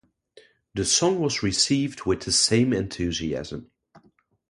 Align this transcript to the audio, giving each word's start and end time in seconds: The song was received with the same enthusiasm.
The 0.73 0.83
song 0.83 1.19
was 1.19 1.43
received 1.43 2.05
with 2.05 2.21
the 2.21 2.31
same 2.31 2.73
enthusiasm. 2.73 3.69